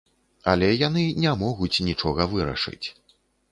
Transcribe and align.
Але 0.53 0.69
яны 0.87 1.03
не 1.27 1.35
могуць 1.43 1.83
нічога 1.91 2.29
вырашыць. 2.35 2.87